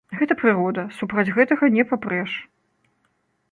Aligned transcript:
Гэта 0.19 0.37
прырода, 0.41 0.85
супраць 1.01 1.33
гэтага 1.37 1.71
не 1.77 1.83
папрэш. 1.93 2.31